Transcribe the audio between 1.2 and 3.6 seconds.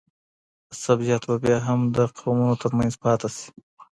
به بیا هم د قومونو ترمنځ پاته سي.